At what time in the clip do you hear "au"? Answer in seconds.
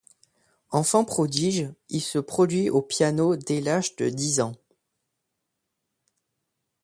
2.71-2.81